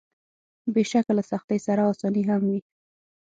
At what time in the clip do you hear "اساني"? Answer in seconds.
1.91-2.23